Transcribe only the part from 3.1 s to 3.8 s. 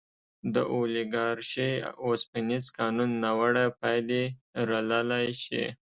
ناوړه